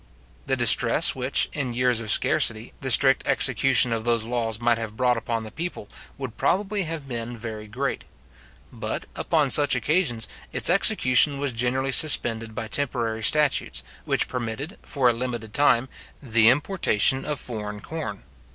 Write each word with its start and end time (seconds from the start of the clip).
The 0.47 0.57
distress 0.57 1.13
which, 1.13 1.47
in 1.53 1.75
years 1.75 2.01
of 2.01 2.09
scarcity, 2.09 2.73
the 2.81 2.89
strict 2.89 3.21
execution 3.27 3.93
of 3.93 4.03
those 4.03 4.25
laws 4.25 4.59
might 4.59 4.79
have 4.79 4.97
brought 4.97 5.15
upon 5.15 5.43
the 5.43 5.51
people, 5.51 5.87
would 6.17 6.37
probably 6.37 6.85
have 6.85 7.07
been 7.07 7.37
very 7.37 7.67
great; 7.67 8.05
but, 8.73 9.05
upon 9.15 9.51
such 9.51 9.75
occasions, 9.75 10.27
its 10.51 10.71
execution 10.71 11.37
was 11.37 11.53
generally 11.53 11.91
suspended 11.91 12.55
by 12.55 12.67
temporary 12.67 13.21
statutes, 13.21 13.83
which 14.03 14.27
permitted, 14.27 14.79
for 14.81 15.07
a 15.07 15.13
limited 15.13 15.53
time, 15.53 15.87
the 16.19 16.49
importation 16.49 17.23
of 17.23 17.39
foreign 17.39 17.79
corn. 17.79 18.23